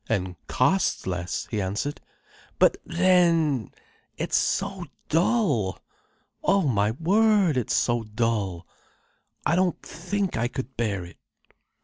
[0.09, 2.01] "And costs less," he answered.
[2.57, 3.71] "But then!
[4.17, 5.77] It's so dull.
[6.43, 8.65] Oh my word, it's so dull.
[9.45, 11.17] I don't think I could bear it."